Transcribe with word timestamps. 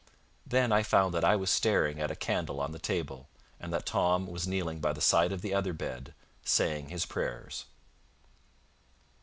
Then 0.47 0.71
I 0.71 0.81
found 0.81 1.13
that 1.13 1.23
I 1.23 1.35
was 1.35 1.51
staring 1.51 1.99
at 1.99 2.09
a 2.09 2.15
candle 2.15 2.59
on 2.59 2.71
the 2.71 2.79
table; 2.79 3.29
and 3.59 3.71
that 3.71 3.85
Tom 3.85 4.25
was 4.25 4.47
kneeling 4.47 4.79
by 4.79 4.93
the 4.93 4.99
side 4.99 5.31
of 5.31 5.43
the 5.43 5.53
other 5.53 5.73
bed, 5.73 6.15
saying 6.43 6.89
his 6.89 7.05
prayers. 7.05 7.65